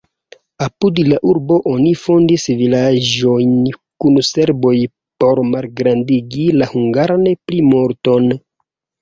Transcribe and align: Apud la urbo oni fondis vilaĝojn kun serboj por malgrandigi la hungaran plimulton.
Apud 0.67 1.01
la 1.09 1.17
urbo 1.31 1.57
oni 1.71 1.91
fondis 2.03 2.45
vilaĝojn 2.61 3.51
kun 4.05 4.17
serboj 4.31 4.73
por 5.25 5.43
malgrandigi 5.51 6.49
la 6.63 6.71
hungaran 6.75 7.31
plimulton. 7.47 8.35